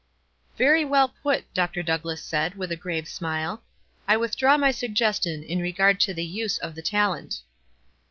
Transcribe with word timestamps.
"Very 0.57 0.83
well 0.83 1.09
put," 1.09 1.53
Dr. 1.53 1.83
Douglass 1.83 2.23
said, 2.23 2.55
with 2.55 2.71
a 2.71 2.75
grave 2.75 3.07
smile. 3.07 3.61
"I 4.07 4.17
withdraw 4.17 4.57
my 4.57 4.71
suggestion 4.71 5.43
in 5.43 5.59
regard 5.59 5.99
to 5.99 6.13
the 6.15 6.25
use 6.25 6.57
of 6.57 6.73
the 6.73 6.81
talent." 6.81 7.41